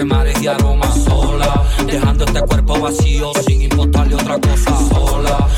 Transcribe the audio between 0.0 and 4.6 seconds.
entre mares y sola, dejando este cuerpo vacío sin importarle otra